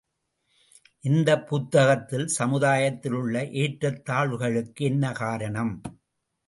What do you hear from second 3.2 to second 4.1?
உள்ள ஏற்றத்